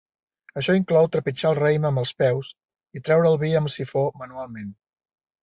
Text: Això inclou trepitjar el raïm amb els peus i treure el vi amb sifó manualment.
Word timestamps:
Això 0.59 0.75
inclou 0.77 1.09
trepitjar 1.15 1.51
el 1.53 1.57
raïm 1.59 1.85
amb 1.89 2.01
els 2.03 2.13
peus 2.23 2.49
i 2.99 3.03
treure 3.09 3.31
el 3.33 3.39
vi 3.45 3.53
amb 3.61 3.71
sifó 3.77 4.05
manualment. 4.25 4.75